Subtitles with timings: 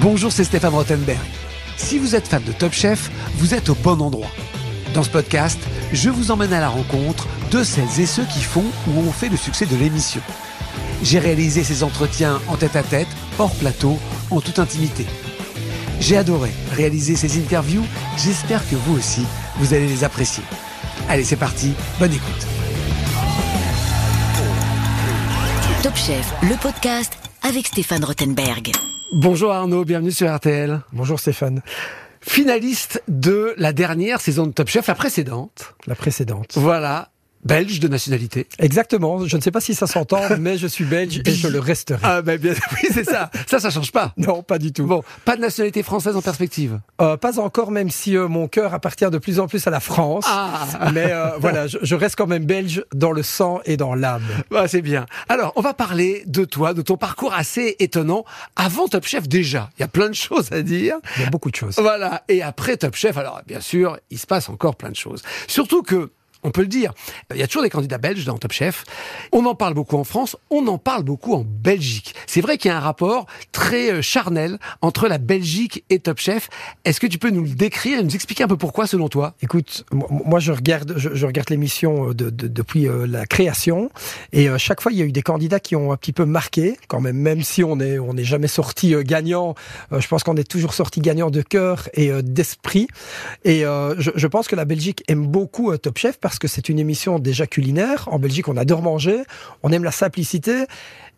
[0.00, 1.20] Bonjour, c'est Stéphane Rottenberg.
[1.76, 4.30] Si vous êtes fan de Top Chef, vous êtes au bon endroit.
[4.94, 5.58] Dans ce podcast,
[5.92, 9.28] je vous emmène à la rencontre de celles et ceux qui font ou ont fait
[9.28, 10.22] le succès de l'émission.
[11.02, 13.08] J'ai réalisé ces entretiens en tête-à-tête,
[13.38, 13.98] hors plateau,
[14.30, 15.04] en toute intimité.
[16.00, 17.84] J'ai adoré réaliser ces interviews,
[18.16, 19.26] j'espère que vous aussi,
[19.58, 20.44] vous allez les apprécier.
[21.10, 22.46] Allez, c'est parti, bonne écoute.
[25.82, 27.12] Top Chef, le podcast
[27.42, 28.72] avec Stéphane Rothenberg.
[29.12, 30.82] Bonjour Arnaud, bienvenue sur RTL.
[30.92, 31.62] Bonjour Stéphane.
[32.20, 35.74] Finaliste de la dernière saison de Top Chef, la précédente.
[35.88, 36.52] La précédente.
[36.54, 37.10] Voilà,
[37.44, 38.46] belge de nationalité.
[38.58, 39.26] Exactement.
[39.26, 42.00] Je ne sais pas si ça s'entend, mais je suis belge et je le resterai.
[42.02, 43.30] Ah ben bien, oui c'est ça.
[43.46, 44.12] Ça, ça change pas.
[44.16, 44.86] Non, pas du tout.
[44.86, 46.80] Bon, pas de nationalité française en perspective.
[47.00, 49.80] Euh, pas encore, même si euh, mon cœur appartient de plus en plus à la
[49.80, 50.24] France.
[50.28, 50.90] Ah.
[50.92, 54.22] Mais euh, voilà, je, je reste quand même belge dans le sang et dans l'âme.
[54.50, 55.06] Bah, c'est bien.
[55.28, 58.24] Alors, on va parler de toi, de ton parcours assez étonnant.
[58.56, 60.96] Avant Top Chef, déjà, il y a plein de choses à dire.
[61.16, 61.76] Il y a beaucoup de choses.
[61.78, 62.22] Voilà.
[62.28, 65.22] Et après Top Chef, alors bien sûr, il se passe encore plein de choses.
[65.46, 66.10] Surtout que
[66.42, 66.92] on peut le dire.
[67.32, 68.84] Il y a toujours des candidats belges dans Top Chef.
[69.32, 72.14] On en parle beaucoup en France, on en parle beaucoup en Belgique.
[72.26, 76.18] C'est vrai qu'il y a un rapport très euh, charnel entre la Belgique et Top
[76.18, 76.48] Chef.
[76.84, 79.34] Est-ce que tu peux nous le décrire et nous expliquer un peu pourquoi selon toi?
[79.42, 83.90] Écoute, mo- moi je regarde, je, regarde l'émission euh, de, de- depuis euh, la création
[84.32, 86.76] et chaque fois il y a eu des candidats qui ont un petit peu marqué
[86.88, 89.54] quand même, même si on est on n'est jamais sorti gagnant.
[89.90, 92.86] je pense qu'on est toujours sorti gagnant de cœur et d'esprit.
[93.44, 96.78] Et je, je pense que la Belgique aime beaucoup Top Chef parce que c'est une
[96.78, 98.08] émission déjà culinaire.
[98.10, 99.22] En Belgique, on adore manger,
[99.62, 100.64] on aime la simplicité.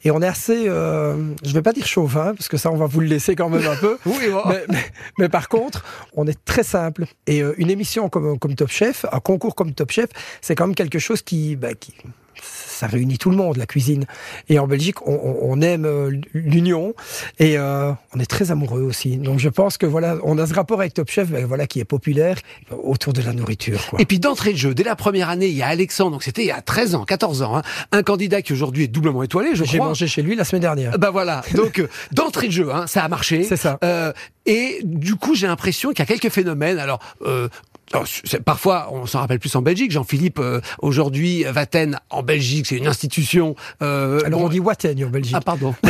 [0.04, 2.86] Et on est assez, euh, je vais pas dire chauvin, parce que ça, on va
[2.86, 3.98] vous le laisser quand même un peu.
[4.06, 4.42] Oui, bon.
[4.48, 4.84] mais, mais-
[5.18, 5.84] mais par contre,
[6.16, 7.04] on est très simple.
[7.28, 10.08] Et euh, une émission comme, comme Top Chef, un concours comme Top Chef,
[10.40, 11.94] c'est quand même quelque chose qui, bah, qui,
[12.42, 14.04] ça réunit tout le monde, la cuisine.
[14.48, 16.92] Et en Belgique, on, on- aime euh, l'union
[17.38, 19.16] et euh, on est très amoureux aussi.
[19.16, 21.78] Donc je pense que voilà, on a ce rapport avec Top Chef, ben, voilà, qui
[21.78, 22.36] est populaire
[22.82, 23.86] autour de la nourriture.
[23.88, 24.00] Quoi.
[24.00, 26.42] Et puis d'entrée de jeu, dès la première année, il y a Alexandre, donc c'était
[26.42, 27.62] il y a 13 ans, 14 ans, hein,
[27.92, 29.88] un candidat qui aujourd'hui est doublement étoilé, je J'ai crois.
[29.88, 30.98] mangé chez lui la semaine dernière.
[30.98, 33.44] Bah voilà, donc euh, d'entrée de jeu, hein, ça a marché.
[33.44, 33.78] C'est ça.
[33.84, 34.12] Euh,
[34.46, 36.78] et du coup, j'ai l'impression qu'il y a quelques phénomènes.
[36.80, 37.48] Alors, euh,
[38.06, 39.90] c'est- parfois, on s'en rappelle plus en Belgique.
[39.90, 43.54] Jean-Philippe, euh, aujourd'hui, Vaten en Belgique, c'est une institution.
[43.82, 45.34] Euh, Alors bon, on dit Watten en Belgique.
[45.36, 45.74] ah pardon.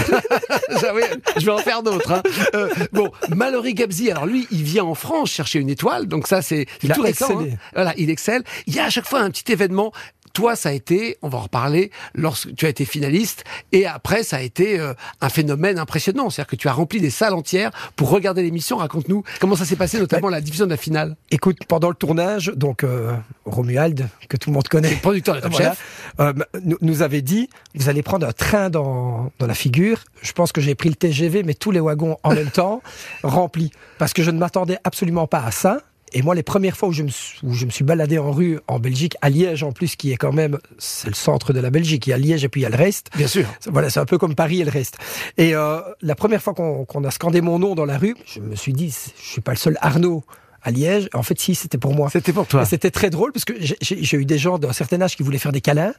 [1.36, 2.10] Je vais en faire d'autres.
[2.12, 2.22] hein.
[2.54, 6.42] Euh, bon, Mallory Gabzi, alors lui, il vient en France chercher une étoile, donc ça
[6.42, 7.40] c'est tout récent.
[7.42, 7.46] hein.
[7.74, 8.42] Voilà, il excelle.
[8.66, 9.92] Il y a à chaque fois un petit événement.
[10.32, 14.22] Toi, ça a été, on va en reparler, lorsque tu as été finaliste, et après,
[14.22, 16.30] ça a été euh, un phénomène impressionnant.
[16.30, 18.78] C'est-à-dire que tu as rempli des salles entières pour regarder l'émission.
[18.78, 21.16] Raconte-nous comment ça s'est passé, notamment la diffusion de la finale.
[21.30, 25.52] Écoute, pendant le tournage, donc euh, Romuald, que tout le monde connaît, Producteur de Top
[25.52, 25.70] Voilà.
[25.70, 26.14] Chef.
[26.20, 26.32] Euh,
[26.62, 30.04] nous, nous avait dit vous allez prendre un train dans, dans la figure.
[30.22, 32.82] Je pense que j'ai pris le TGV, mais tous les wagons en même temps,
[33.22, 33.72] remplis.
[33.98, 35.80] Parce que je ne m'attendais absolument pas à ça.
[36.14, 38.32] Et moi, les premières fois où je, me suis, où je me suis baladé en
[38.32, 41.60] rue en Belgique, à Liège en plus, qui est quand même, c'est le centre de
[41.60, 42.06] la Belgique.
[42.06, 43.10] Il y a Liège et puis il y a le reste.
[43.16, 43.46] Bien sûr.
[43.66, 44.98] Voilà, c'est un peu comme Paris et le reste.
[45.38, 48.54] Et euh, la première fois qu'on a scandé mon nom dans la rue, je me
[48.54, 50.24] suis dit, je suis pas le seul Arnaud
[50.62, 51.08] à Liège.
[51.14, 52.08] En fait, si, c'était pour moi.
[52.10, 52.64] C'était pour toi.
[52.64, 55.52] C'était très drôle parce que j'ai eu des gens d'un certain âge qui voulaient faire
[55.52, 55.94] des câlins.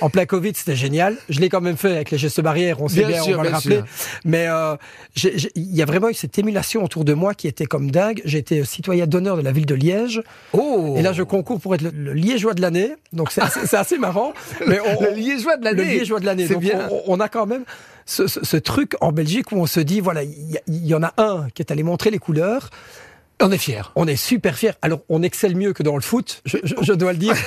[0.00, 1.16] En plein Covid, c'était génial.
[1.28, 3.42] Je l'ai quand même fait avec les gestes barrières, on sait Bien bien, sûr, on
[3.42, 3.76] va le rappeler.
[3.76, 3.84] sûr.
[4.24, 4.76] Mais euh,
[5.54, 8.22] il y a vraiment eu cette émulation autour de moi qui était comme dingue.
[8.24, 10.22] J'ai été citoyen d'honneur de la ville de Liège.
[10.52, 12.94] Oh Et là, je concours pour être le, le liégeois de l'année.
[13.12, 13.42] Donc, c'est
[13.74, 14.32] assez, marrant.
[14.66, 15.94] Mais on, Le liégeois de le l'année.
[15.98, 16.46] liégeois de l'année.
[16.46, 16.88] C'est Donc, bien.
[16.90, 17.64] On, on a quand même
[18.06, 21.12] ce, ce- ce truc en Belgique où on se dit, voilà, il y, en a
[21.18, 22.70] un qui est allé montrer les couleurs.
[23.42, 23.82] On est fiers.
[23.96, 24.72] On est super fiers.
[24.82, 27.34] Alors, on excelle mieux que dans le foot, je, je- je dois le dire.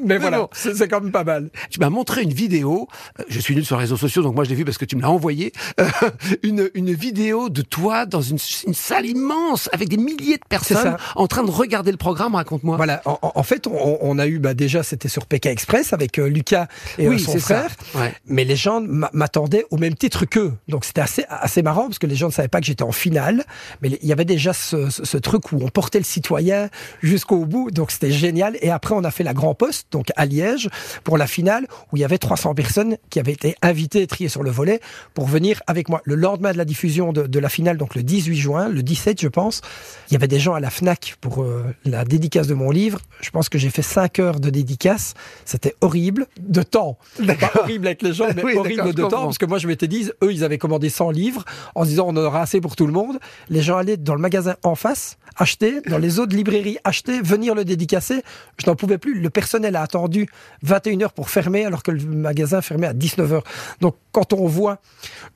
[0.00, 0.48] Mais voilà, bon.
[0.52, 1.50] c'est quand même pas mal.
[1.70, 2.88] Tu m'as montré une vidéo.
[3.20, 4.84] euh, Je suis nul sur les réseaux sociaux, donc moi je l'ai vu parce que
[4.84, 5.52] tu me l'as envoyé.
[5.80, 5.88] Euh,
[6.42, 10.96] une, une vidéo de toi dans une, une salle immense avec des milliers de personnes
[11.16, 12.34] en train de regarder le programme.
[12.34, 12.76] Raconte-moi.
[12.76, 16.26] Voilà, en, fait, on, on a eu bah, déjà, c'était sur Pékin Express avec euh,
[16.28, 16.66] Lucas
[16.98, 17.68] et Oui, euh, son c'est ça.
[17.68, 18.02] frère.
[18.02, 18.14] Ouais.
[18.26, 20.52] Mais les gens m'a- m'attendaient au même titre qu'eux.
[20.68, 22.92] Donc c'était assez, assez marrant parce que les gens ne savaient pas que j'étais en
[22.92, 23.44] finale.
[23.82, 26.68] Mais il y avait déjà ce, ce- ce truc où on portait le citoyen
[27.02, 27.70] jusqu'au bout.
[27.70, 28.56] Donc c'était génial.
[28.62, 30.68] Et après, on a fait la Grand Poste, donc à Liège,
[31.04, 34.42] pour la finale, où il y avait 300 personnes qui avaient été invitées triées sur
[34.42, 34.80] le volet
[35.14, 36.00] pour venir avec moi.
[36.04, 39.20] Le lendemain de la diffusion de, de la finale, donc le 18 juin, le 17,
[39.20, 39.60] je pense,
[40.08, 43.00] il y avait des gens à la FNAC pour euh, la dédicace de mon livre.
[43.20, 45.14] Je pense que j'ai fait 5 heures de dédicace.
[45.44, 46.98] C'était horrible de temps.
[47.16, 49.24] Pas horrible avec les gens, mais Oui, horrible de temps.
[49.24, 51.44] Parce que moi, je m'étais dit, eux, ils avaient commandé 100 livres
[51.74, 53.18] en se disant, on en aura assez pour tout le monde.
[53.48, 57.54] Les gens allaient dans le magasin en face, acheter, dans les autres librairies, acheter, venir
[57.54, 58.22] le dédicacer.
[58.58, 59.20] Je n'en pouvais plus.
[59.20, 60.28] Le personnel a attendu
[60.62, 63.44] 21 heures pour fermer alors que le magasin fermait à 19 heures.
[63.80, 64.78] Donc quand on voit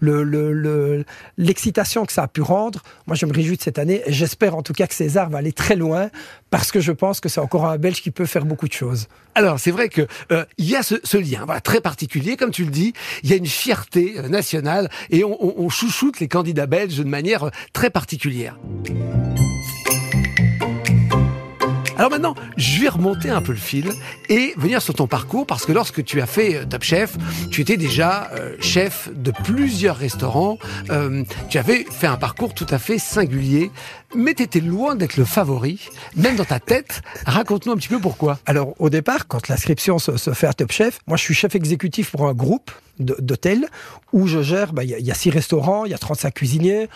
[0.01, 1.05] le,
[1.39, 4.63] l'excitation que ça a pu rendre, moi je me réjouis de cette année j'espère en
[4.63, 6.11] tout cas que César va aller très loin
[6.51, 9.09] parce que je pense que c'est encore un Belge qui peut faire beaucoup de choses.
[9.35, 12.71] Alors c'est vrai que euh, il y a ce, lien très particulier, comme tu le
[12.71, 12.93] dis,
[13.23, 17.05] il y a une fierté euh, nationale et on, on chouchoute les candidats belges de
[17.05, 18.59] manière euh, très particulière.
[21.99, 23.91] Alors maintenant, je vais remonter un peu le fil
[24.29, 27.17] et venir sur ton parcours parce que lorsque tu as fait euh, Top Chef,
[27.51, 30.59] tu étais déjà euh, chef de plusieurs restaurants.
[30.91, 33.71] Euh, tu avais fait un parcours tout à fait singulier,
[34.15, 37.01] mais tu étais loin d'être le favori, même dans ta tête.
[37.25, 38.39] Raconte-nous un petit peu pourquoi.
[38.45, 42.11] Alors au départ, quand l'inscription se, fait à Top Chef, moi je suis chef exécutif
[42.11, 43.69] pour un groupe d'hôtels
[44.13, 46.89] où je gère, bah, il y, a six restaurants, il y a 35 cuisiniers.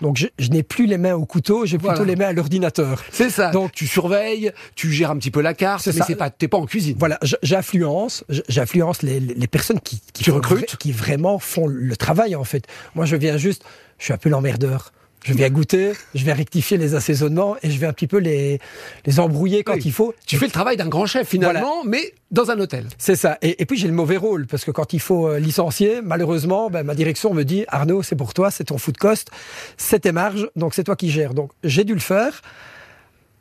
[0.00, 3.02] Donc je, n'ai plus les mains au couteau, j'ai plutôt les mains à l'ordinateur.
[3.10, 3.50] C'est ça.
[3.50, 6.58] Donc tu surveilles, tu gères un petit peu la carte, mais c'est pas, t'es pas
[6.58, 6.96] en cuisine.
[6.98, 10.32] Voilà, j'influence, j'influence les, les, personnes qui, qui, tu
[10.78, 12.66] qui vraiment font le travail en fait.
[12.94, 13.64] Moi je viens juste,
[13.98, 14.92] je suis un peu l'emmerdeur.
[15.24, 18.60] Je vais goûter, je vais rectifier les assaisonnements et je vais un petit peu les,
[19.04, 20.14] les embrouiller quand il faut.
[20.26, 22.86] Tu fais le travail d'un grand chef finalement, mais dans un hôtel.
[22.98, 23.36] C'est ça.
[23.42, 26.82] Et, puis j'ai le mauvais rôle parce que quand il faut euh, licencier, malheureusement, ben,
[26.82, 29.30] ma direction me dit Arnaud, c'est pour toi, c'est ton food cost,
[29.76, 31.34] c'est tes marges, donc c'est toi qui gères.
[31.34, 32.42] Donc j'ai dû le faire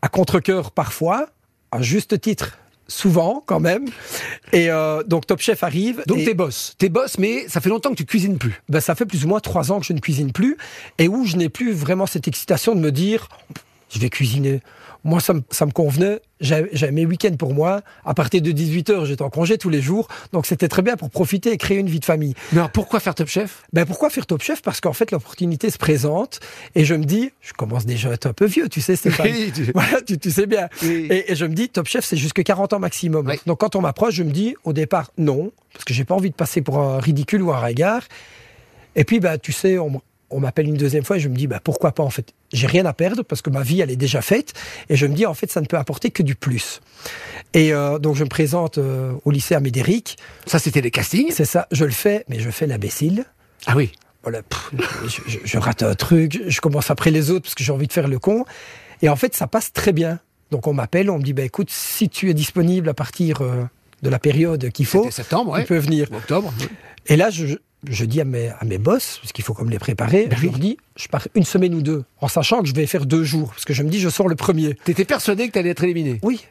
[0.02, 1.28] à contre-cœur parfois,
[1.72, 3.86] à juste titre souvent quand même.
[4.54, 6.04] Et euh, donc Top Chef arrive.
[6.07, 8.62] Donc t'es boss, t'es boss, mais ça fait longtemps que tu cuisines plus.
[8.69, 10.57] Ben ça fait plus ou moins trois ans que je ne cuisine plus
[10.98, 13.30] et où je n'ai plus vraiment cette excitation de me dire
[13.89, 14.62] je vais cuisiner.
[15.04, 16.19] Moi, ça me, convenait.
[16.42, 17.81] J'avais mes week-ends pour moi.
[18.04, 20.07] À partir de 18h, j'étais en congé tous les jours.
[20.34, 22.34] Donc, c'était très bien pour profiter et créer une vie de famille.
[22.51, 23.63] Mais alors, pourquoi faire Top Chef?
[23.72, 24.62] Ben, pourquoi faire Top Chef?
[24.62, 26.42] Parce qu'en fait, l'opportunité se présente.
[26.75, 29.28] Et je me dis, je commence déjà à être un peu vieux, tu sais, Stéphane.
[29.31, 29.72] Oui, tu...
[29.74, 30.68] Voilà, tu, sais bien.
[30.83, 33.31] Et, je me dis, Top Chef, c'est jusque 40 ans maximum.
[33.45, 35.51] Donc, quand on m'approche, je me dis, au départ, non.
[35.72, 38.01] Parce que j'ai pas envie de passer pour un ridicule ou un regard.
[38.95, 41.48] Et puis, bah, tu sais, on, on m'appelle une deuxième fois et je me dis
[41.48, 42.33] bah pourquoi pas en fait?
[42.54, 44.54] J'ai rien à perdre parce que ma vie elle est déjà faite
[44.90, 46.82] et je me dis en fait ça ne peut apporter que du plus.
[47.54, 50.18] Et euh, donc je me présente euh, au lycée à Médéric.
[50.46, 51.32] Ça c'était les castings?
[51.32, 51.68] C'est ça.
[51.72, 53.26] Je le fais mais je fais l'imbécile.
[53.66, 53.92] Ah oui.
[54.24, 54.42] Voilà
[55.46, 58.08] je, rate un truc je commence après les autres parce que j'ai envie de faire
[58.08, 58.46] le con.
[59.02, 60.20] Et en fait ça passe très bien.
[60.52, 63.64] Donc on m'appelle on me dit bah écoute si tu es disponible à partir euh,
[64.02, 66.08] de la période qu'il faut septembre tu peux venir.
[66.14, 66.54] Octobre
[67.08, 67.58] et là je,
[67.89, 70.45] je dis à mes, à mes boss, parce qu'il faut comme les préparer, ben je
[70.45, 73.24] leur dis, je pars une semaine ou deux, en sachant que je vais faire deux
[73.24, 74.75] jours, parce que je me dis, je sors le premier.
[74.84, 76.45] T'étais persuadé que t'allais être éliminé Oui.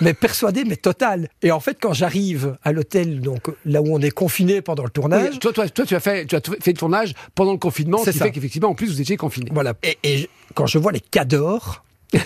[0.00, 1.28] mais persuadé, mais total.
[1.42, 4.90] Et en fait, quand j'arrive à l'hôtel, donc là où on est confiné pendant le
[4.90, 5.38] tournage.
[5.38, 8.10] toi, toi, toi, tu as fait, tu as fait le tournage pendant le confinement, ce
[8.10, 9.50] qui fait qu'effectivement, en plus, vous étiez confiné.
[9.52, 9.74] Voilà.
[10.02, 11.84] Et, quand je vois les cadors,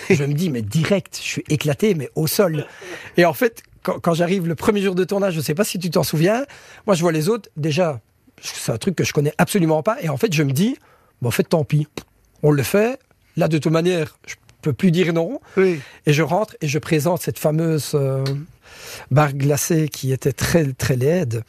[0.09, 2.65] je me dis, mais direct, je suis éclaté, mais au sol.
[3.15, 5.79] Et en fait, quand, quand j'arrive le premier jour de tournage, je sais pas si
[5.79, 6.45] tu t'en souviens,
[6.85, 8.01] moi je vois les autres, déjà,
[8.41, 9.97] c'est un truc que je connais absolument pas.
[10.01, 10.77] Et en fait, je me dis,
[11.21, 11.87] bon, en fait, tant pis.
[12.43, 12.99] On le fait.
[13.35, 15.39] Là, de toute manière, je peux plus dire non.
[15.57, 15.79] Et
[16.13, 18.23] je rentre et je présente cette fameuse euh,
[19.11, 21.43] barre glacée qui était très, très laide.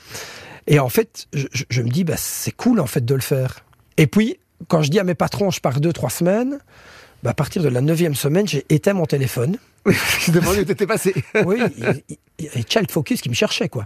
[0.66, 3.60] Et en fait, je, me dis, bah, c'est cool, en fait, de le faire.
[3.96, 4.38] Et puis,
[4.68, 6.58] quand je dis à mes patrons, je pars deux, trois semaines,
[7.22, 9.56] bah, à partir de la neuvième semaine, j'ai éteint mon téléphone.
[9.86, 11.14] Oui, je demandais où t'étais passé.
[11.46, 11.60] oui,
[12.38, 13.84] il y a Child Focus qui me cherchait, quoi.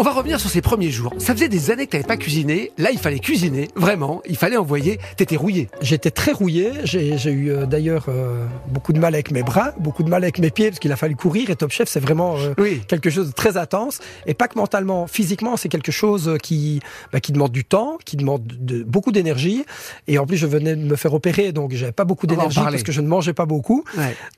[0.00, 1.12] On va revenir sur ces premiers jours.
[1.18, 2.72] Ça faisait des années que tu n'avais pas cuisiné.
[2.78, 4.22] Là, il fallait cuisiner, vraiment.
[4.26, 4.98] Il fallait envoyer.
[5.18, 5.68] T'étais rouillé.
[5.82, 6.72] J'étais très rouillé.
[6.84, 10.38] J'ai eu euh, d'ailleurs euh, beaucoup de mal avec mes bras, beaucoup de mal avec
[10.38, 11.50] mes pieds, parce qu'il a fallu courir.
[11.50, 12.54] Et Top Chef, c'est vraiment euh,
[12.88, 13.98] quelque chose de très intense.
[14.24, 16.80] Et pas que mentalement, physiquement, c'est quelque chose qui,
[17.12, 19.66] bah, qui demande du temps, qui demande de, beaucoup d'énergie.
[20.08, 22.84] Et en plus, je venais de me faire opérer, donc j'avais pas beaucoup d'énergie parce
[22.84, 23.84] que je ne mangeais pas beaucoup.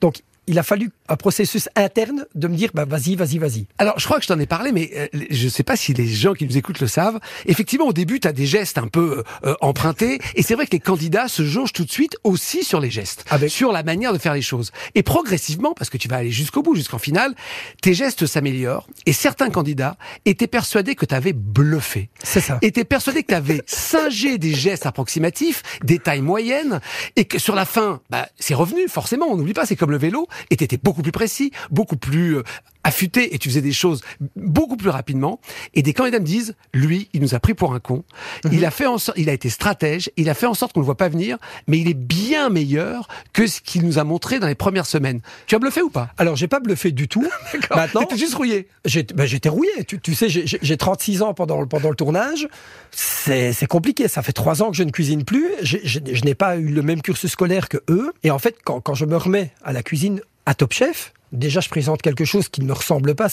[0.01, 3.67] Donc il a fallu un processus interne de me dire bah vas-y, vas-y, vas-y.
[3.77, 5.93] Alors je crois que je t'en ai parlé, mais euh, je ne sais pas si
[5.93, 7.19] les gens qui nous écoutent le savent.
[7.45, 10.71] Effectivement, au début, tu as des gestes un peu euh, empruntés, et c'est vrai que
[10.71, 14.17] les candidats se jaugent tout de suite aussi sur les gestes, sur la manière de
[14.17, 14.71] faire les choses.
[14.95, 17.33] Et progressivement, parce que tu vas aller jusqu'au bout, jusqu'en finale,
[17.81, 22.09] tes gestes s'améliorent, et certains candidats étaient persuadés que tu avais bluffé.
[22.23, 22.57] C'est ça.
[22.61, 26.79] Étaient persuadés que tu avais singé des gestes approximatifs, des tailles moyennes,
[27.15, 29.97] et que sur la fin, bah, c'est revenu, forcément, on n'oublie pas, c'est comme le
[29.97, 32.43] vélo, et étais beaucoup plus précis, beaucoup plus euh,
[32.83, 34.01] affûté et tu faisais des choses
[34.35, 35.39] beaucoup plus rapidement.
[35.73, 38.03] Et des candidats me disent, lui, il nous a pris pour un con.
[38.45, 38.51] Mhm.
[38.53, 40.79] Il a fait en sorte, il a été stratège, il a fait en sorte qu'on
[40.81, 41.37] le voit pas venir,
[41.67, 45.21] mais il est bien meilleur que ce qu'il nous a montré dans les premières semaines.
[45.47, 46.09] Tu as bluffé ou pas?
[46.17, 47.27] Alors, j'ai pas bluffé du tout.
[47.75, 48.67] Maintenant, T'étais juste rouillé.
[48.85, 49.83] J'ai- ben, J'étais rouillé.
[49.87, 52.47] Tu, tu sais, j'ai- j'ai j'ai 36 ans pendant, le- pendant le tournage.
[52.91, 54.07] C'est c'est compliqué.
[54.07, 55.47] Ça fait trois ans que je ne cuisine plus.
[55.61, 58.11] J'ai- je n'ai pas eu le même cursus scolaire que eux.
[58.23, 61.59] Et en fait, quand, quand je me remets à la cuisine à Top Chef, déjà,
[61.59, 63.27] je présente quelque chose qui ne me ressemble pas.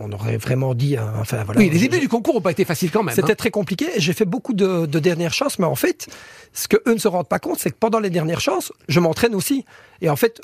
[0.00, 0.96] On aurait vraiment dit.
[0.96, 1.60] hein, Enfin, voilà.
[1.60, 3.14] Oui, les débuts du concours ont pas été faciles quand même.
[3.14, 3.36] C'était hein.
[3.36, 3.86] très compliqué.
[3.98, 6.08] J'ai fait beaucoup de, de dernières chances, mais en fait,
[6.52, 8.98] ce que eux ne se rendent pas compte, c'est que pendant les dernières chances, je
[8.98, 9.64] m'entraîne aussi.
[10.00, 10.40] Et en fait,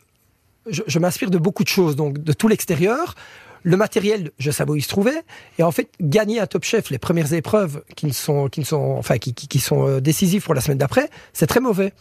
[0.71, 3.15] je, je m'inspire de beaucoup de choses, donc de tout l'extérieur.
[3.65, 5.23] Le matériel, je savais où il se trouvait.
[5.59, 8.65] Et en fait, gagner à Top Chef les premières épreuves qui ne sont, qui ne
[8.65, 11.93] sont, enfin, qui, qui, qui sont euh, décisives pour la semaine d'après, c'est très mauvais.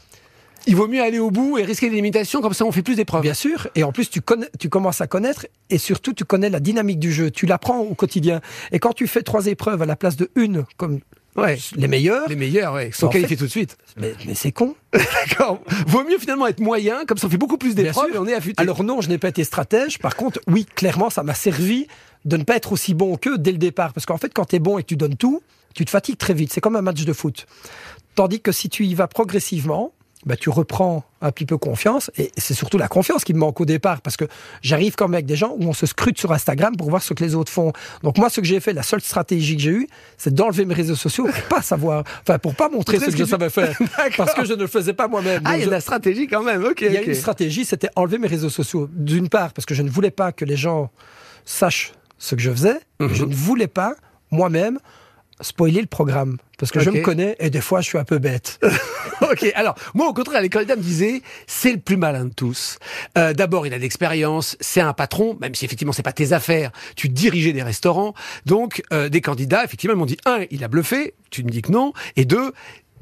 [0.67, 2.95] Il vaut mieux aller au bout et risquer des limitations, comme ça on fait plus
[2.95, 3.21] d'épreuves.
[3.23, 3.67] Bien sûr.
[3.75, 6.99] Et en plus, tu, connais, tu commences à connaître et surtout, tu connais la dynamique
[6.99, 7.31] du jeu.
[7.31, 8.41] Tu l'apprends au quotidien.
[8.71, 10.99] Et quand tu fais trois épreuves à la place de une, comme
[11.37, 11.57] Ouais.
[11.75, 13.77] les meilleurs, Les meilleurs, ouais, sont qualifiés fait- tout de suite.
[13.95, 14.75] mais, mais c'est con.
[14.93, 15.61] D'accord.
[15.85, 18.33] Vaut mieux finalement être moyen, comme ça on fait beaucoup plus d'épreuves et on est
[18.33, 18.55] affûté.
[18.61, 19.99] Alors non, je n'ai pas été stratège.
[19.99, 21.85] Par contre, oui, clairement, ça m'a servi
[22.25, 23.93] de ne pas être aussi bon qu'eux dès le départ.
[23.93, 25.43] Parce qu'en fait, quand tu es bon et que tu donnes tout,
[25.75, 26.51] tu te fatigues très vite.
[26.51, 27.45] C'est comme un match de foot.
[28.15, 29.93] Tandis que si tu y vas progressivement,
[30.27, 32.11] bah, tu reprends un petit peu confiance.
[32.17, 34.01] Et c'est surtout la confiance qui me manque au départ.
[34.01, 34.25] Parce que
[34.61, 37.13] j'arrive quand même avec des gens où on se scrute sur Instagram pour voir ce
[37.15, 37.71] que les autres font.
[38.03, 40.73] Donc moi, ce que j'ai fait, la seule stratégie que j'ai eue, c'est d'enlever mes
[40.75, 43.75] réseaux sociaux pour pas savoir, enfin, pour pas montrer ce que je tu- savais faire.
[44.17, 45.41] Parce que je ne le faisais pas moi-même.
[45.45, 46.63] ah, il y a je- de la stratégie quand même.
[46.63, 46.81] Ok.
[46.81, 48.89] il y a une stratégie, c'était enlever mes réseaux sociaux.
[48.91, 50.91] D'une part, parce que je ne voulais pas que les gens
[51.45, 52.79] sachent ce que je faisais.
[52.99, 53.13] Mhm.
[53.13, 53.95] Je ne voulais pas,
[54.31, 54.79] moi-même,
[55.41, 56.37] spoiler le programme.
[56.57, 58.59] Parce que je me connais et des fois, je suis un peu bête.
[59.21, 62.79] ok, alors moi au contraire, les candidats me disaient c'est le plus malin de tous.
[63.17, 66.33] Euh, D'abord, il a de l'expérience, c'est un patron, même si effectivement c'est pas tes
[66.33, 68.15] affaires, tu dirigeais des restaurants.
[68.45, 71.71] Donc euh, des candidats, effectivement, m'ont dit un, il a bluffé, tu me dis que
[71.71, 72.53] non, et deux.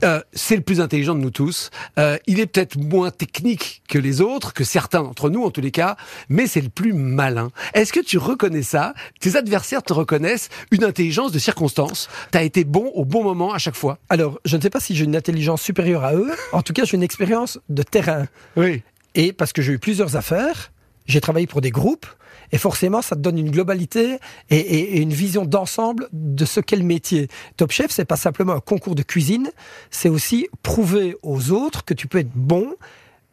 [0.04, 1.70] Euh, c'est le plus intelligent de nous tous.
[1.98, 5.62] Euh, il est peut-être moins technique que les autres, que certains d'entre nous en tous
[5.62, 5.96] les cas,
[6.30, 7.52] mais c'est le plus malin.
[7.74, 8.94] Est-ce que tu reconnais ça?
[9.20, 12.10] Tes adversaires te reconnaissent une intelligence de circonstance.
[12.32, 14.00] T'as été bon au bon moment à chaque fois.
[14.10, 16.32] Alors, je ne sais pas si j'ai une intelligence supérieure à eux.
[16.52, 18.26] En tout cas, j'ai une expérience de terrain.
[18.56, 18.84] Oui.
[19.16, 20.72] Et parce que j'ai eu plusieurs affaires,
[21.08, 22.06] j'ai travaillé pour des groupes,
[22.52, 24.18] et forcément, ça te donne une globalité
[24.50, 27.28] et, et- et une vision d'ensemble de ce qu'est le métier.
[27.58, 29.52] Top Chef, c'est pas simplement un concours de cuisine,
[29.92, 32.76] c'est aussi prouver aux autres que tu peux être bon,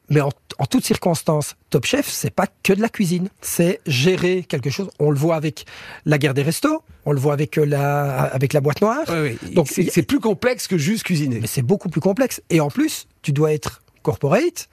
[0.09, 1.54] mais en, en toutes circonstances.
[1.71, 4.90] Top Chef, c'est pas que de la cuisine, c'est gérer quelque chose.
[4.99, 5.64] On le voit avec
[6.04, 9.04] la guerre des restos, on le voit avec euh, la, avec la boîte noire.
[9.09, 9.54] Oui, oui.
[9.54, 11.40] Donc, c'est plus complexe que juste cuisiner.
[11.40, 12.42] Mais c'est beaucoup plus complexe.
[12.50, 14.69] Et en plus, tu dois être corporate,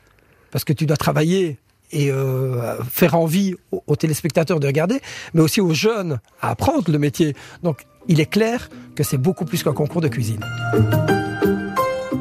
[0.51, 1.57] parce que tu dois travailler
[1.91, 5.01] et euh, faire envie aux, téléspectateurs de regarder,
[5.33, 7.35] mais aussi aux jeunes à apprendre le métier.
[7.63, 10.45] Donc, il est clair que c'est beaucoup plus qu'un concours de cuisine.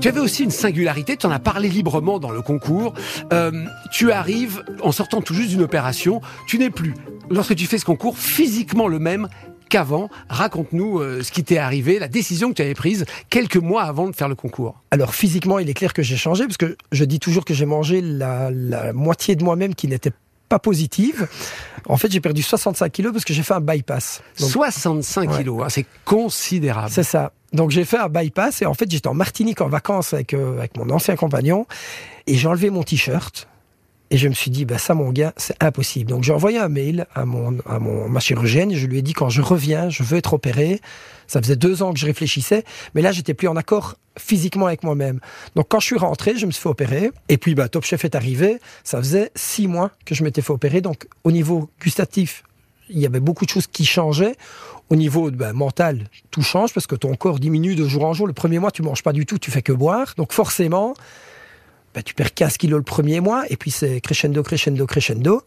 [0.01, 2.95] Tu avais aussi une singularité, tu en as parlé librement dans le concours.
[3.33, 6.95] Euh, tu arrives en sortant tout juste d'une opération, tu n'es plus,
[7.31, 9.29] lorsque tu fais ce concours, physiquement le même
[9.69, 10.09] qu'avant.
[10.29, 14.09] Raconte-nous euh, ce qui t'est arrivé, la décision que tu avais prise quelques mois avant
[14.09, 14.83] de faire le concours.
[14.91, 17.67] Alors, physiquement, il est clair que j'ai changé, parce que je dis toujours que j'ai
[17.67, 20.13] mangé la, la moitié de moi-même qui n'était
[20.49, 21.29] pas positive.
[21.89, 24.23] En fait, j'ai perdu 65 kilos parce que j'ai fait un bypass.
[24.41, 25.37] Donc, 65 Ouais.
[25.39, 26.91] kilos, hein, c'est considérable.
[26.91, 27.33] C'est ça.
[27.53, 30.59] Donc j'ai fait un bypass et en fait j'étais en Martinique en vacances avec, euh,
[30.59, 31.67] avec mon ancien compagnon
[32.27, 33.49] et j'ai enlevé mon t-shirt
[34.11, 36.11] et je me suis dit bah ça mon gars c'est impossible.
[36.11, 39.13] Donc j'ai envoyé un mail à mon à mon ma chirurgienne je lui ai dit
[39.13, 40.81] quand je reviens je veux être opéré.
[41.27, 44.83] Ça faisait deux ans que je réfléchissais mais là j'étais plus en accord physiquement avec
[44.83, 45.21] moi-même.
[45.55, 48.05] Donc quand je suis rentré je me suis fait opérer et puis bah Top Chef
[48.05, 48.59] est arrivé.
[48.85, 52.45] Ça faisait six mois que je m'étais fait opérer donc au niveau gustatif
[52.91, 54.37] il y avait beaucoup de choses qui changeaient.
[54.91, 58.27] Au niveau ben, mental, tout change parce que ton corps diminue de jour en jour.
[58.27, 60.15] Le premier mois, tu manges pas du tout, tu fais que boire.
[60.17, 60.95] Donc forcément,
[61.99, 65.43] ben, tu perds 15 kilos le premier mois et puis c'est crescendo, crescendo, crescendo.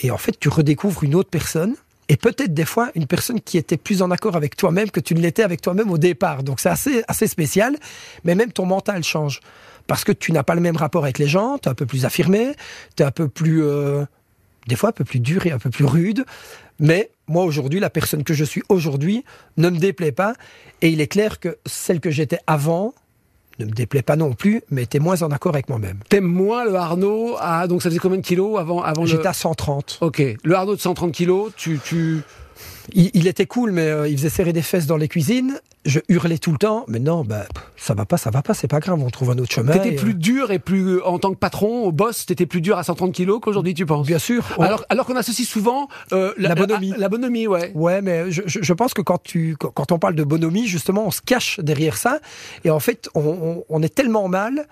[0.00, 1.76] Et en fait, tu redécouvres une autre personne
[2.10, 5.14] et peut-être des fois une personne qui était plus en accord avec toi-même que tu
[5.14, 6.42] ne l'étais avec toi-même au départ.
[6.42, 7.74] Donc c'est assez, assez spécial,
[8.22, 9.40] mais même ton mental change.
[9.86, 11.86] Parce que tu n'as pas le même rapport avec les gens, tu es un peu
[11.86, 12.52] plus affirmé,
[12.96, 13.62] tu es un peu plus...
[13.64, 14.04] euh,
[14.66, 16.26] des fois un peu plus dur et un peu plus rude.
[16.78, 19.24] Mais moi, aujourd'hui, la personne que je suis aujourd'hui
[19.56, 20.34] ne me déplaît pas.
[20.82, 22.92] Et il est clair que celle que j'étais avant
[23.58, 25.98] ne me déplaît pas non plus, mais était moins en accord avec moi-même.
[26.08, 29.08] T'aimes moins le Arnaud à, donc ça faisait combien de kilos avant, avant le...
[29.08, 29.98] J'étais à 130.
[30.00, 32.22] Ok, le Arnaud de 130 kilos, tu, tu,
[32.92, 35.58] il, il était cool, mais euh, il faisait serrer des fesses dans les cuisines.
[35.84, 37.44] Je hurlais tout le temps, mais non, bah,
[37.76, 39.72] ça va pas, ça va pas, c'est pas grave, on trouve un autre chemin.
[39.72, 42.78] T'étais plus euh, dur et plus, en tant que patron, au boss, t'étais plus dur
[42.78, 44.06] à 130 kilos qu'aujourd'hui, tu penses?
[44.06, 44.44] Bien sûr.
[44.56, 46.90] on- Alors, alors qu'on associe souvent euh, La bonhomie.
[46.90, 47.70] La, la bonhomie, ouais.
[47.74, 51.20] Ouais, mais je, pense que quand, tu, quand on parle de bonhomie, justement, on se
[51.20, 52.20] cache derrière ça.
[52.64, 54.66] Et en fait, on, on- on est tellement mal.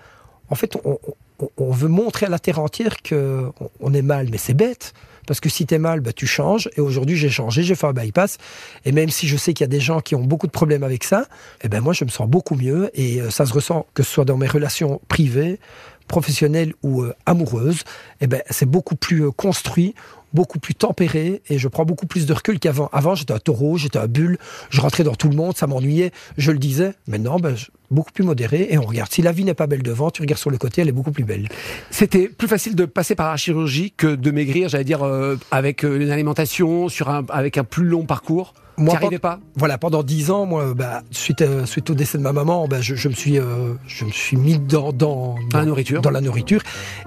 [0.49, 4.29] En fait, on, veut montrer à la terre entière que on- on est mal.
[4.31, 4.93] Mais c'est bête.
[5.27, 6.69] Parce que si t'es mal, bah, tu changes.
[6.77, 8.37] Et aujourd'hui, j'ai changé, j'ai fait un bypass.
[8.85, 10.83] Et même si je sais qu'il y a des gens qui ont beaucoup de problèmes
[10.83, 11.25] avec ça,
[11.63, 12.89] eh ben moi, je me sens beaucoup mieux.
[12.93, 15.59] Et euh, ça se ressent que ce soit dans mes relations privées,
[16.07, 17.83] professionnelles ou euh, amoureuses.
[18.21, 19.95] Eh ben, c'est beaucoup plus euh, construit,
[20.33, 21.41] beaucoup plus tempéré.
[21.49, 22.89] Et je prends beaucoup plus de recul qu'avant.
[22.91, 24.37] Avant, j'étais un taureau, j'étais un bulle.
[24.69, 26.11] Je rentrais dans tout le monde, ça m'ennuyait.
[26.37, 26.93] Je le disais.
[27.07, 28.67] Maintenant, ben, je- beaucoup plus modéré.
[28.71, 29.11] Et on regarde.
[29.11, 31.11] Si la vie n'est pas belle devant, tu regardes sur le côté, elle est beaucoup
[31.11, 31.49] plus belle.
[31.91, 35.83] C'était plus facile de passer par la chirurgie que de maigrir, j'allais dire, euh, avec
[35.83, 38.55] une alimentation, sur un, avec un plus long parcours?
[38.77, 42.23] Moi, arrivais pas Voilà, pendant dix ans, moi, bah, suite, euh, suite au décès de
[42.23, 45.59] ma maman, bah, je, je me suis, euh, je me suis mis dans, dans, Dans
[45.59, 46.01] la nourriture.
[46.01, 46.61] Dans la nourriture.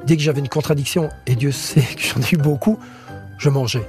[0.06, 2.78] Dès que j'avais une contradiction, et Dieu sait que j'en ai eu beaucoup,
[3.38, 3.86] je mangeais.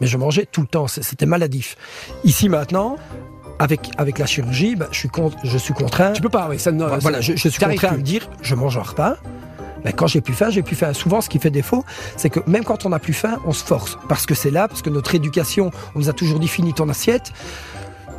[0.00, 0.86] Mais je mangeais tout le temps.
[0.88, 1.76] C'était maladif.
[2.22, 2.96] Ici maintenant,
[3.58, 6.12] avec avec la chirurgie, bah, je suis con- je suis contraint.
[6.12, 6.58] Tu peux pas, oui.
[6.58, 9.16] Ça ne, Voilà, je, je suis contraint à me dire, je mange un repas.
[9.86, 10.92] Mais quand j'ai plus faim, j'ai plus faim.
[10.92, 11.84] Souvent, ce qui fait défaut,
[12.16, 13.96] c'est que même quand on n'a plus faim, on se force.
[14.08, 16.88] Parce que c'est là, parce que notre éducation, on nous a toujours dit finis ton
[16.88, 17.32] assiette.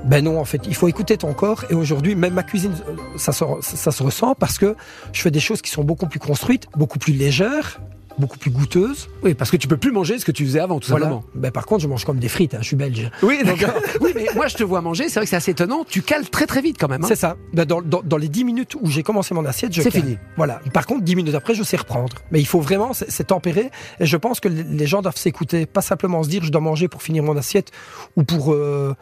[0.05, 1.65] Ben non, en fait, il faut écouter ton corps.
[1.69, 2.73] Et aujourd'hui, même ma cuisine,
[3.17, 4.77] ça se ressent parce que
[5.11, 7.81] je fais des choses qui sont beaucoup plus construites, beaucoup plus légères,
[8.19, 9.09] beaucoup plus goûteuses.
[9.23, 11.05] Oui, parce que tu peux plus manger ce que tu faisais avant, tout Voilà.
[11.05, 11.23] simplement.
[11.35, 12.53] Ben, par contre, je mange comme des frites.
[12.55, 13.09] hein, je suis belge.
[13.23, 13.73] Oui, d'accord.
[14.01, 15.09] oui, mais moi, je te vois manger.
[15.09, 15.85] C'est vrai que c'est assez étonnant.
[15.87, 17.03] Tu cales très très vite quand même.
[17.03, 17.07] hein.
[17.07, 17.35] C'est ça.
[17.53, 20.17] Ben, dans, dans- dans les 10 minutes où j'ai commencé mon assiette, je C'est fini.
[20.35, 20.59] Voilà.
[20.73, 22.17] Par contre, 10 minutes après, je sais reprendre.
[22.31, 23.71] Mais il faut vraiment, c'est c'est tempéré.
[23.99, 26.87] Et je pense que les gens doivent s'écouter, pas simplement se dire je dois manger
[26.87, 27.71] pour finir mon assiette
[28.15, 28.93] ou pour, euh,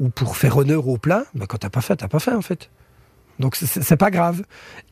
[0.00, 1.24] ou pour faire honneur au plat.
[1.34, 2.70] Ben, quand t'as pas faim, t'as pas faim en fait.
[3.38, 4.42] Donc c'est- pas grave.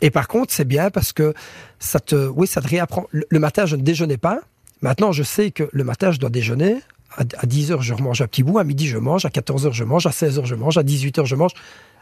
[0.01, 1.35] Et par contre, c'est bien parce que
[1.79, 3.07] ça te, oui, ça te réapprend.
[3.11, 4.41] Le, le matin, je ne déjeunais pas.
[4.81, 6.77] Maintenant, je sais que le matin, je dois déjeuner.
[7.17, 8.59] À, à 10h, je remange un petit bout.
[8.59, 9.25] À midi, je mange.
[9.25, 10.07] À 14h, je mange.
[10.07, 10.77] À 16h, je mange.
[10.79, 11.53] À 18h, je mange.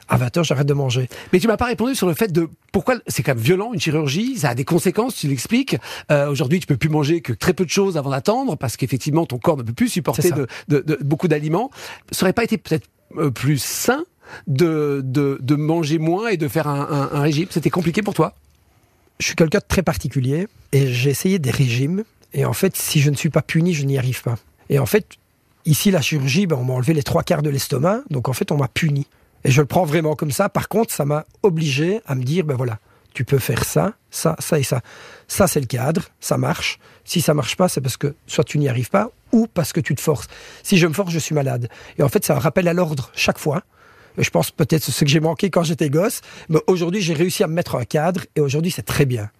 [0.08, 1.08] À 20h, j'arrête de manger.
[1.32, 3.80] Mais tu m'as pas répondu sur le fait de pourquoi c'est quand même violent une
[3.80, 5.76] chirurgie, ça a des conséquences, tu l'expliques.
[6.10, 9.24] Euh, Aujourd'hui, tu peux plus manger que très peu de choses avant d'attendre parce qu'effectivement
[9.24, 10.30] ton corps ne peut plus supporter
[10.68, 11.70] de- de- beaucoup d'aliments.
[12.10, 14.04] Ça aurait pas été peut-être euh, plus sain
[14.46, 18.34] de, de, de manger moins et de faire un, régime C'était compliqué pour toi?
[19.18, 22.04] Je suis quelqu'un de très particulier et j'ai essayé des régimes.
[22.32, 24.36] Et en fait, si je ne suis pas puni, je n'y arrive pas.
[24.70, 25.06] Et en fait,
[25.66, 28.02] ici, la chirurgie, ben, on m'a enlevé les trois quarts de l'estomac.
[28.08, 29.06] Donc en fait, on m'a puni.
[29.44, 30.48] Et je le prends vraiment comme ça.
[30.48, 32.78] Par contre, ça m'a obligé à me dire, ben voilà,
[33.14, 34.80] tu peux faire ça, ça, ça et ça.
[35.28, 36.78] Ça, c'est le cadre, ça marche.
[37.04, 39.80] Si ça marche pas, c'est parce que soit tu n'y arrives pas ou parce que
[39.80, 40.26] tu te forces.
[40.62, 41.68] Si je me force, je suis malade.
[41.98, 43.62] Et en fait, c'est un rappel à l'ordre chaque fois.
[44.18, 47.14] Et Je pense peut-être c'est ce que j'ai manqué quand j'étais gosse, mais aujourd'hui j'ai
[47.14, 49.30] réussi à me mettre un cadre et aujourd'hui c'est très bien.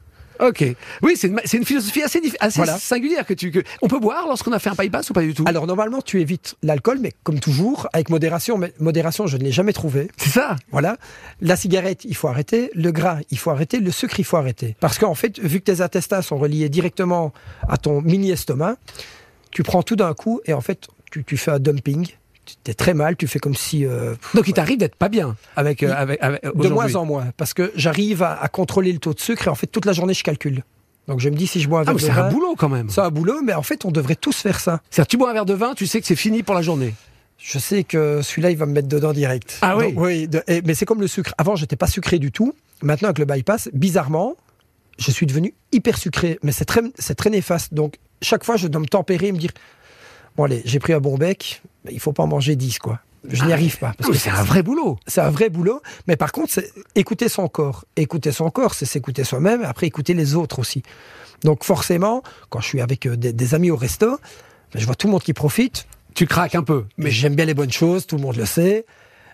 [0.40, 0.64] Ok.
[1.02, 2.78] Oui, c'est une, philosophie assez, dif- assez Voilà.
[2.78, 3.50] singulière que tu.
[3.50, 3.62] Que...
[3.82, 5.44] On peut boire lorsqu'on a fait un bypass ou pas du tout?
[5.46, 8.56] Alors normalement tu évites l'alcool, mais comme toujours avec modération.
[8.56, 10.08] Mais modération, je ne l'ai jamais trouvé.
[10.16, 10.56] C'est ça.
[10.70, 10.96] Voilà.
[11.42, 12.70] La cigarette, il faut arrêter.
[12.74, 13.80] Le gras, il faut arrêter.
[13.80, 14.76] Le sucre, il faut arrêter.
[14.80, 17.34] Parce qu'en fait, vu que tes intestins sont reliés directement
[17.68, 18.76] à ton mini-estomac,
[19.50, 22.08] tu prends tout d'un coup et en fait, tu, tu fais un dumping.
[22.64, 23.16] Tu es très mal.
[23.16, 26.42] Tu fais comme si euh, Donc il t'arrive d'être pas bien avec, euh, avec, avec
[26.56, 29.50] de moins en moins, parce que j'arrive à, à contrôler le taux de sucre et
[29.50, 30.64] en fait toute la journée je calcule.
[31.08, 32.30] Donc je me dis si je bois un Ah, verre mais de c'est un vin,
[32.30, 32.88] boulot quand même.
[32.90, 34.80] c'est un boulot, mais en fait on devrait tous faire ça.
[34.90, 36.94] C'est-à-dire, tu bois un verre de vin, tu sais que c'est fini pour la journée.
[37.38, 39.58] Je sais que celui-là il va me mettre dedans direct.
[39.62, 40.28] Ah oui Donc, oui.
[40.28, 41.32] de- et- mais c'est comme le sucre.
[41.38, 42.54] Avant j'étais pas sucré du tout.
[42.82, 44.36] Maintenant avec le bypass, bizarrement,
[44.98, 46.38] je suis devenu hyper sucré.
[46.42, 47.72] Mais c'est très, c'est très néfaste.
[47.74, 49.50] Donc chaque fois je dois me tempérer, et me dire
[50.36, 53.00] bon allez j'ai pris un bon bec, mais il faut pas en manger 10 quoi.
[53.28, 53.92] Je n'y arrive pas.
[53.98, 54.98] Parce que c'est un vrai boulot.
[55.06, 57.84] c'est un vrai boulot, mais par contre, c'est écouter son corps.
[57.96, 60.82] Écouter son corps, c'est s'écouter soi-même, après écouter les autres aussi.
[61.44, 64.18] Donc forcément, quand je suis avec euh, des, des amis au resto,
[64.72, 66.86] ben, je vois tout le monde qui profite, Tu craques un peu.
[66.96, 68.86] mais Mais j'aime bien les bonnes choses, tout le monde le sait.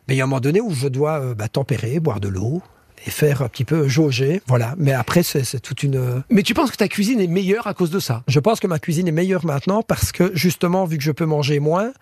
[0.09, 2.29] Mais il y a un moment donné où je dois euh, bah, tempérer, boire de
[2.29, 2.63] l'eau
[3.07, 4.43] et faire un petit peu jauger.
[4.47, 4.75] Voilà.
[4.77, 6.23] Mais après, c'est toute une.
[6.29, 8.23] Mais tu penses que ta cuisine est meilleure à cause de ça?
[8.29, 11.25] Je pense que ma cuisine est meilleure maintenant parce que justement, vu que je peux
[11.25, 11.93] manger moins,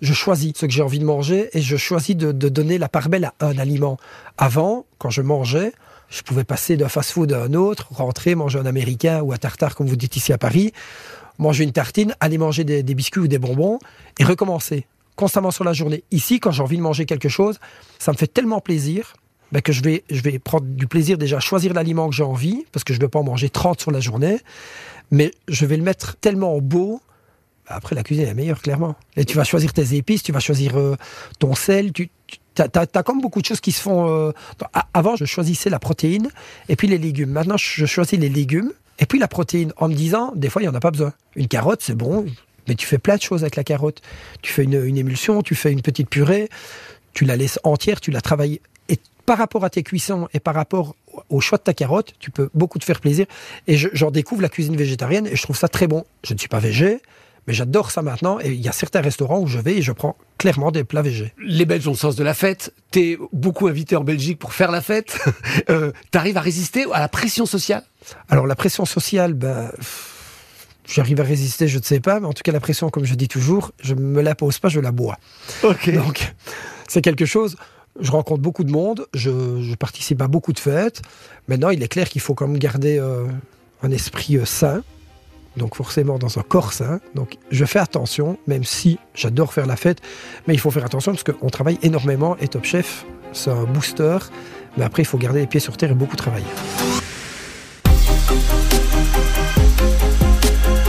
[0.00, 2.88] je choisis ce que j'ai envie de manger et je choisis de, de donner la
[2.88, 3.98] part belle à un aliment.
[4.36, 5.72] Avant, quand je mangeais,
[6.08, 9.74] je pouvais passer d'un fast-food à un autre, rentrer, manger un américain ou un tartare,
[9.74, 10.72] comme vous dites ici à Paris,
[11.38, 13.78] manger une tartine, aller manger des, des biscuits ou des bonbons
[14.18, 16.04] et recommencer constamment sur la journée.
[16.12, 17.58] Ici, quand j'ai envie de manger quelque chose,
[17.98, 19.14] ça me fait tellement plaisir
[19.52, 22.22] ben, que je vais, je vais prendre du plaisir déjà à choisir l'aliment que j'ai
[22.24, 24.38] envie, parce que je ne vais pas en manger 30 sur la journée,
[25.10, 27.00] mais je vais le mettre tellement beau
[27.68, 28.96] après la cuisine est meilleure, clairement.
[29.16, 30.96] Et tu vas choisir tes épices, tu vas choisir euh,
[31.38, 32.10] ton sel, tu,
[32.54, 34.08] tu as, comme beaucoup de choses qui se font.
[34.08, 34.32] euh,
[34.94, 36.30] avant, je choisissais la protéine
[36.68, 37.30] et puis les légumes.
[37.30, 40.64] Maintenant, je choisis les légumes et puis la protéine en me disant, des fois, il
[40.64, 41.12] n'y en a pas besoin.
[41.36, 42.26] Une carotte, c'est bon,
[42.66, 44.00] mais tu fais plein de choses avec la carotte.
[44.42, 46.48] Tu fais une, une émulsion, tu fais une petite purée,
[47.12, 48.60] tu la laisses entière, tu la travailles.
[49.28, 50.96] Par rapport à tes cuissons et par rapport
[51.28, 53.26] au choix de ta carotte, tu peux beaucoup te faire plaisir.
[53.66, 56.04] Et je- j'en découvre la cuisine végétarienne et je trouve ça très bon.
[56.24, 57.00] Je ne suis pas végé,
[57.46, 58.38] mais j'adore ça maintenant.
[58.40, 61.02] Et il y a certains restaurants où je vais et je prends clairement des plats
[61.02, 61.34] végés.
[61.44, 62.72] Les Belges ont le sens de la fête.
[62.90, 65.18] T'es beaucoup invité en Belgique pour faire la fête.
[65.70, 67.82] Euh, T'arrives à résister à la pression sociale?
[68.30, 69.70] Alors la pression sociale, ben,
[70.86, 73.14] j'arrive à résister, je ne sais pas, mais en tout cas la pression, comme je
[73.14, 75.18] dis toujours, je me la pose pas, je la bois.
[75.64, 75.90] Ok.
[75.92, 76.34] Donc
[76.88, 77.56] c'est quelque chose.
[78.00, 81.02] Je rencontre beaucoup de monde, je, participe à beaucoup de fêtes.
[81.48, 83.26] Maintenant, il est clair qu'il faut quand même garder euh,
[83.82, 84.82] un esprit euh, sain.
[85.56, 87.00] Donc forcément dans un corps sain.
[87.14, 90.00] Donc je fais attention, même si j'adore faire la fête,
[90.46, 94.18] mais il faut faire attention parce qu'on travaille énormément et Top Chef, c'est un booster.
[94.76, 96.46] Mais après, il faut garder les pieds sur terre et beaucoup travailler.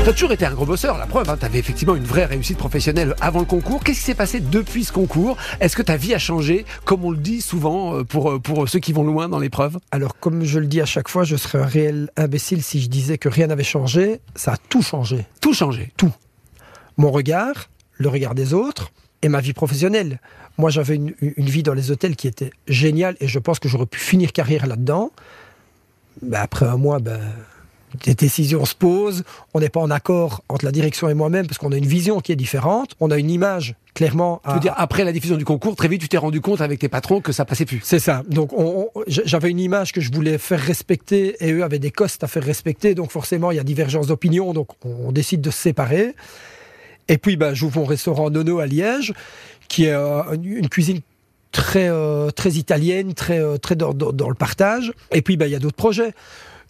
[0.09, 3.13] T'as toujours été un gros bosseur, la preuve, hein, t'avais effectivement une vraie réussite professionnelle
[3.21, 3.83] avant le concours.
[3.83, 5.37] Qu'est-ce qui s'est passé depuis ce concours?
[5.59, 8.67] Est-ce que ta vie a changé, comme on le dit souvent euh, pour, euh, pour
[8.67, 9.77] ceux qui vont loin dans l'épreuve?
[9.91, 12.89] Alors, comme je le dis à chaque fois, je serais un réel imbécile si je
[12.89, 14.19] disais que rien n'avait changé.
[14.33, 15.27] Ça a tout changé.
[15.41, 15.93] Tout changé.
[16.97, 18.89] Mon regard, le regard des autres
[19.21, 20.21] et ma vie professionnelle.
[20.57, 23.69] Moi, j'avais une, une vie dans les hôtels qui était géniale et je pense que
[23.69, 25.11] j'aurais pu finir carrière là-dedans.
[26.23, 27.21] Ben, après un mois, ben,
[28.05, 29.23] des décisions se posent.
[29.53, 32.19] On n'est pas en accord entre la direction et moi-même parce qu'on a une vision
[32.19, 32.91] qui est différente.
[32.99, 34.41] On a une image, clairement.
[34.45, 36.61] Je à- veux dire, après la diffusion du concours, très vite, tu t'es rendu compte
[36.61, 37.81] avec tes patrons que ça passait plus.
[37.83, 38.23] C'est ça.
[38.27, 41.79] Donc, on- on- j- j'avais une image que je voulais faire respecter et eux avaient
[41.79, 42.95] des costes à faire respecter.
[42.95, 44.53] Donc, forcément, il y a divergence d'opinion.
[44.53, 46.13] Donc, on, décide de se séparer.
[47.07, 49.13] Et puis, ben, j'ouvre mon restaurant Nono à Liège,
[49.67, 50.99] qui est euh, une, une cuisine
[51.51, 54.93] très, euh, très italienne, très, euh, très dans, dans- dans le partage.
[55.11, 56.13] Et puis, ben, il y a d'autres projets.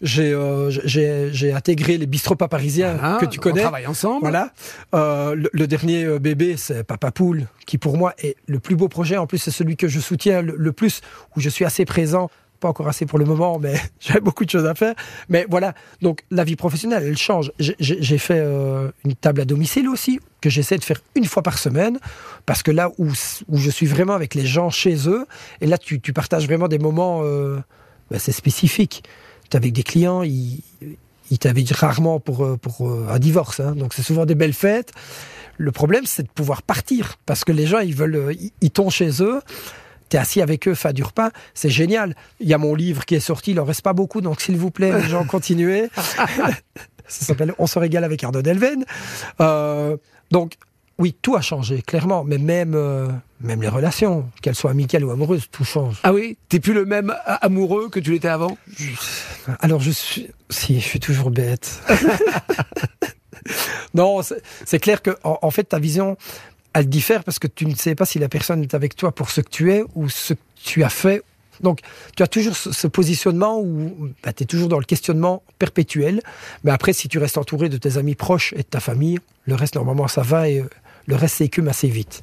[0.02, 3.60] J'ai euh, j'ai- intégré les bistrots pas parisiens Hein, que tu On connais.
[3.60, 4.20] travaille ensemble.
[4.20, 4.52] Voilà.
[4.94, 8.76] Euh, le, le dernier euh, bébé, c'est Papa Poule, qui pour moi est le plus
[8.76, 9.16] beau projet.
[9.18, 11.00] En plus, c'est celui que je soutiens le, le plus,
[11.36, 12.30] où je suis assez présent.
[12.60, 14.94] Pas encore assez pour le moment, mais j'ai beaucoup de choses à faire.
[15.28, 17.52] Mais voilà, donc la vie professionnelle, elle change.
[17.58, 21.58] J'ai fait euh, une table à domicile aussi, que j'essaie de faire une fois par
[21.58, 21.98] semaine,
[22.46, 23.08] parce que là où,
[23.48, 25.26] où je suis vraiment avec les gens chez eux,
[25.62, 27.58] et là tu, tu partages vraiment des moments, euh,
[28.10, 29.04] ben, c'est spécifique.
[29.50, 30.62] Tu avec des clients, ils,
[31.30, 33.74] ils t'invitent rarement pour, euh, pour euh, un divorce, hein.
[33.74, 34.92] donc c'est souvent des belles fêtes.
[35.58, 38.70] Le problème, c'est de pouvoir partir, parce que les gens, ils veulent, euh, ils, ils
[38.70, 39.40] tombent chez eux.
[40.08, 42.16] T'es assis avec eux, fin du repas, c'est génial.
[42.40, 44.56] Il y a mon livre qui est sorti, il en reste pas beaucoup, donc s'il
[44.56, 45.88] vous plaît, les gens, continuez.
[47.06, 48.84] Ça s'appelle On se régale avec Arnaud Delven.
[49.40, 49.96] Euh,
[50.30, 50.54] donc,
[50.98, 53.08] oui, tout a changé, clairement, mais même, euh,
[53.40, 55.98] même les relations, qu'elles soient amicales ou amoureuses, tout change.
[56.02, 58.56] Ah oui T'es plus le même amoureux que tu l'étais avant?
[59.60, 61.80] Alors je suis, si, je suis toujours bête.
[63.94, 64.20] non,
[64.64, 66.16] c'est clair que en, en fait ta vision,
[66.74, 69.30] elle diffère parce que tu ne sais pas si la personne est avec toi pour
[69.30, 71.22] ce que tu es ou ce que tu as fait.
[71.60, 71.80] Donc
[72.16, 76.20] tu as toujours ce, ce positionnement où tu es toujours dans le questionnement perpétuel.
[76.64, 79.54] Mais après, si tu restes entouré de tes amis proches et de ta famille, le
[79.54, 80.68] reste normalement ça va et euh,
[81.06, 82.22] le reste s'écume assez vite.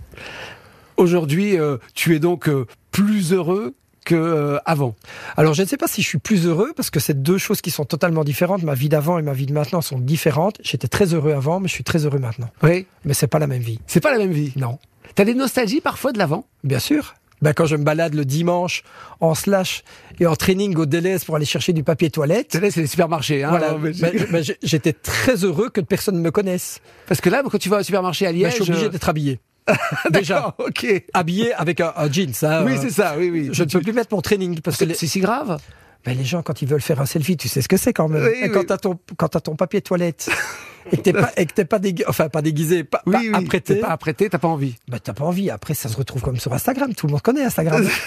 [0.97, 4.95] Aujourd'hui, euh, tu es donc euh, plus heureux qu'avant.
[5.36, 7.62] Alors, je ne sais pas si je suis plus heureux parce que c'est deux choses
[7.62, 8.63] qui sont totalement différentes.
[8.63, 10.57] Ma vie d'avant et ma vie de maintenant sont différentes.
[10.63, 12.49] J'étais très heureux avant, mais je suis très heureux maintenant.
[12.63, 12.88] Oui.
[13.05, 13.79] Mais c'est pas la même vie.
[13.86, 14.53] C'est pas la même vie.
[14.55, 14.79] Non.
[15.15, 16.47] T'as des nostalgies parfois de l'avant?
[16.63, 17.15] Bien sûr.
[17.41, 18.83] Ben, quand je me balade le dimanche
[19.19, 19.83] en slash
[20.19, 22.88] et en training au Deleuze pour aller chercher du papier toilette, C'est là, c'est les
[22.88, 23.43] supermarchés.
[23.43, 23.93] Hein, voilà, ben,
[24.31, 26.79] ben, j'étais très heureux que personne ne me connaisse.
[27.07, 28.57] Parce que là, quand tu vas au supermarché à Ben, Liège...
[28.57, 29.39] je suis obligé euh, d'être habillé.
[30.12, 30.86] Déjà, ok.
[31.13, 32.32] habillé avec un, un jeans.
[32.43, 33.49] hein, Oui, euh, c'est ça, oui, oui.
[33.51, 35.60] Je ne peux plus mettre mon training parce que C'est les, c'est si grave
[36.06, 38.08] ben, les gens, quand ils veulent faire un selfie, tu sais ce que c'est quand
[38.08, 38.23] même.
[38.23, 38.65] Oui, et quand oui.
[38.65, 40.30] t'as ton, quand t'as ton papier toilette
[40.93, 43.39] et que t'es pas, et que t'es pas déguisé, enfin pas déguisé, pas, Oui, pas
[43.39, 44.75] apprêté, T'es pas apprêté, t'as pas envie.
[44.88, 45.49] ben, t'as pas envie.
[45.49, 46.93] Après, ça se retrouve comme sur Instagram.
[46.93, 47.86] Tout le monde connaît Instagram.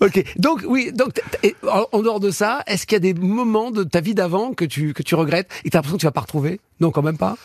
[0.00, 1.56] Ok, donc oui, donc et
[1.92, 4.64] en dehors de ça, est-ce qu'il y a des moments de ta vie d'avant que
[4.64, 6.60] tu que tu regrettes et t'as l'impression que tu vas pas retrouver?
[6.78, 7.36] Non, quand même pas?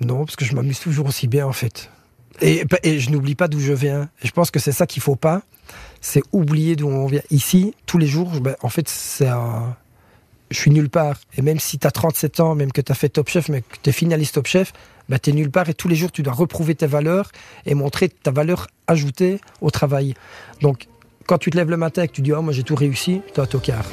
[0.00, 1.90] Non, parce que je m'amuse toujours aussi bien en fait.
[2.42, 2.64] Et,
[2.98, 4.10] je n'oublie pas d'où je viens.
[4.22, 5.42] Et je pense que c'est ça qu'il faut pas,
[6.02, 7.22] c'est oublier d'où on vient.
[7.30, 9.74] Ici, tous les jours, ben, en fait, c'est un...
[10.50, 11.16] Je suis nulle part.
[11.36, 13.62] Et même si tu as 37 ans, même que tu as fait Top Chef, mais
[13.62, 14.72] que tu es finaliste Top Chef,
[15.08, 15.68] ben, tu es nulle part.
[15.70, 17.32] Et tous les jours, tu dois reprouver tes valeurs
[17.64, 20.14] et montrer ta valeur ajoutée au travail.
[20.60, 20.88] Donc,
[21.26, 23.22] quand tu te lèves le matin et que tu dis «Oh, moi j'ai tout réussi»,
[23.50, 23.86] tocard.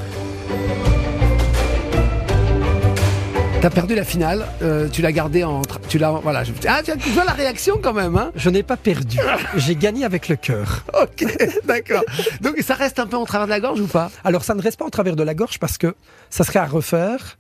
[3.62, 6.44] T'as perdu la finale, euh, tu l'as gardé en, tra- tu l'as, voilà.
[6.44, 9.20] je- Ah, tu tu vois la réaction quand même, hein Je n'ai pas perdu.
[9.58, 10.84] J'ai gagné avec le cœur.
[11.00, 11.24] Ok,
[11.66, 12.04] d'accord.
[12.42, 14.10] Donc ça reste un peu en travers de la gorge ou pas?
[14.24, 15.94] Alors ça ne reste pas en travers de la gorge parce que
[16.32, 17.38] ça serait à refaire.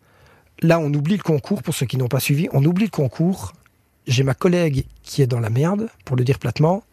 [0.62, 3.54] Là, on oublie le concours, pour ceux qui n'ont pas suivi, on oublie le concours.
[4.06, 6.84] J'ai ma collègue qui est dans la merde, pour le dire platement.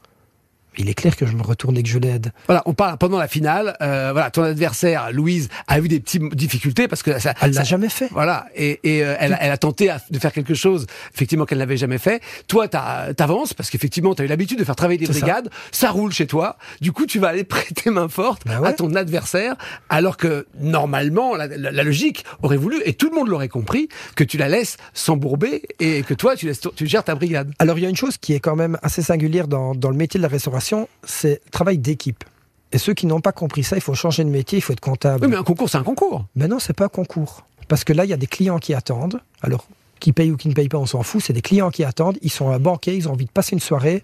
[0.79, 2.33] Il est clair que je me retourne et que je l'aide.
[2.47, 3.77] Voilà, on parle pendant la finale.
[3.83, 7.65] euh, voilà, ton adversaire Louise a eu des petites difficultés parce que ça, Elle l'a
[7.65, 8.09] jamais fait.
[8.13, 11.59] Voilà, et, et, euh, elle, a- elle a tenté de faire quelque chose, effectivement, qu'elle
[11.59, 12.23] n'avait jamais fait.
[12.49, 15.13] Toi, t'avances parce qu'effectivement, t'as eu l'habitude de faire travailler des ça.
[15.13, 15.51] brigades.
[15.73, 15.91] Ça.
[15.91, 16.57] roule chez toi.
[16.81, 18.69] Du coup, tu vas aller prêter main forte Bah ouais.
[18.69, 19.57] à ton adversaire,
[19.89, 23.89] alors que normalement, la, la- la logique aurait voulu, et tout le monde l'aurait compris,
[24.15, 27.51] que tu la laisses s'embourber et que toi, tu, laisses, tu gères ta brigade.
[27.59, 29.97] Alors il y a une chose qui est quand même assez singulière dans, dans le
[29.97, 30.60] métier de la restauration,
[31.05, 32.25] c'est travail d'équipe.
[32.73, 34.81] Et ceux qui n'ont pas compris ça, il faut changer de métier, il faut être
[34.81, 35.25] comptable.
[35.25, 36.27] Oui, mais un concours, c'est un concours.
[36.37, 37.45] Mais non, c'est pas un concours.
[37.69, 39.21] Parce que là, il y a des clients qui attendent.
[39.43, 39.67] Alors,
[39.99, 41.23] qui payent ou qui ne payent pas, on s'en fout.
[41.23, 42.19] C'est des clients qui attendent.
[42.23, 44.03] Ils sont un banquet, ils ont envie de passer une soirée.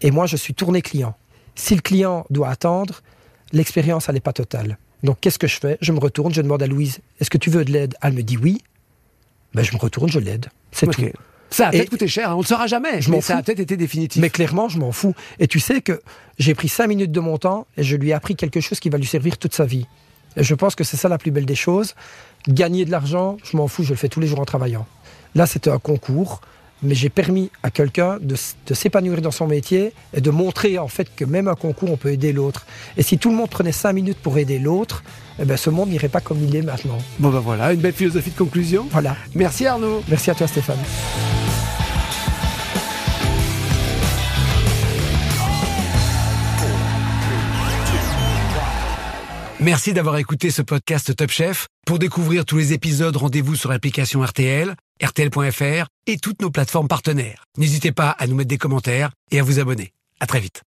[0.00, 1.16] Et moi, je suis tourné client.
[1.54, 3.02] Si le client doit attendre,
[3.52, 4.78] l'expérience, elle n'est pas totale.
[5.02, 5.78] Donc, qu'est-ce que je fais?
[5.80, 7.94] Je me retourne, je demande à Louise Est-ce que tu veux de l'aide?
[8.02, 8.62] Elle me dit oui.
[9.54, 10.46] Ben, je me retourne, je l'aide.
[10.70, 11.02] C'est tout.
[11.52, 13.42] Ça a peut-être coûté cher, hein, on ne le saura jamais, Je mais ça a
[13.42, 14.20] peut-être été définitif.
[14.20, 15.14] Mais clairement, je m'en fous.
[15.38, 16.00] Et tu sais que
[16.38, 18.88] j'ai pris cinq minutes de mon temps et je lui ai appris quelque chose qui
[18.88, 19.86] va lui servir toute sa vie.
[20.36, 21.94] Et je pense que c'est ça la plus belle des choses.
[22.48, 24.86] Gagner de l'argent, je m'en fous, je le fais tous les jours en travaillant.
[25.34, 26.40] Là, c'était un concours,
[26.82, 28.34] mais j'ai permis à quelqu'un de,
[28.74, 32.12] s'épanouir dans son métier et de montrer en fait que même un concours, on peut
[32.12, 32.66] aider l'autre.
[32.96, 35.02] Et si tout le monde prenait cinq minutes pour aider l'autre,
[35.38, 36.98] eh ben, ce monde n'irait pas comme il est maintenant.
[37.18, 38.86] Bon ben voilà, une belle philosophie de conclusion.
[38.90, 39.16] Voilà.
[39.34, 40.02] Merci Arnaud.
[40.08, 40.78] Merci à toi, Stéphane.
[49.62, 51.68] Merci d'avoir écouté ce podcast Top Chef.
[51.86, 57.44] Pour découvrir tous les épisodes, rendez-vous sur l'application RTL, RTL.fr et toutes nos plateformes partenaires.
[57.58, 59.92] N'hésitez pas à nous mettre des commentaires et à vous abonner.
[60.18, 60.62] À très vite.